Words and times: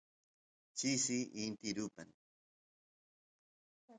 chisi 0.77 1.17
inti 1.43 1.69
rupan 1.77 2.09